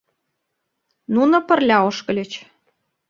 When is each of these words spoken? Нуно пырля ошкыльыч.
Нуно 1.13 1.37
пырля 1.47 1.77
ошкыльыч. 1.89 2.31